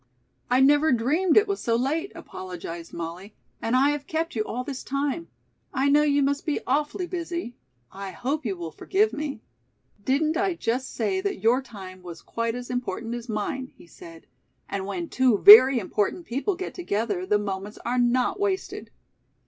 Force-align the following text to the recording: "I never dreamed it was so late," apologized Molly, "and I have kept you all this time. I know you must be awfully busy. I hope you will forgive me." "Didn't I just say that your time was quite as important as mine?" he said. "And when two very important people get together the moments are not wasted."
"I 0.49 0.61
never 0.61 0.91
dreamed 0.91 1.37
it 1.37 1.47
was 1.47 1.61
so 1.61 1.75
late," 1.75 2.11
apologized 2.15 2.91
Molly, 2.91 3.35
"and 3.61 3.75
I 3.75 3.91
have 3.91 4.07
kept 4.07 4.35
you 4.35 4.41
all 4.41 4.63
this 4.63 4.83
time. 4.83 5.27
I 5.75 5.89
know 5.89 6.01
you 6.01 6.23
must 6.23 6.43
be 6.43 6.59
awfully 6.65 7.05
busy. 7.05 7.55
I 7.91 8.09
hope 8.09 8.43
you 8.43 8.57
will 8.57 8.71
forgive 8.71 9.13
me." 9.13 9.43
"Didn't 10.03 10.37
I 10.37 10.55
just 10.55 10.91
say 10.91 11.21
that 11.21 11.43
your 11.43 11.61
time 11.61 12.01
was 12.01 12.23
quite 12.23 12.55
as 12.55 12.71
important 12.71 13.13
as 13.13 13.29
mine?" 13.29 13.73
he 13.77 13.85
said. 13.85 14.25
"And 14.67 14.87
when 14.87 15.07
two 15.07 15.37
very 15.37 15.77
important 15.77 16.25
people 16.25 16.55
get 16.55 16.73
together 16.73 17.23
the 17.27 17.37
moments 17.37 17.77
are 17.85 17.99
not 17.99 18.39
wasted." 18.39 18.89